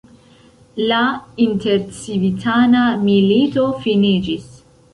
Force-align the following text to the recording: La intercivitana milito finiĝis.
La 0.91 1.01
intercivitana 1.45 2.83
milito 3.05 3.67
finiĝis. 3.87 4.49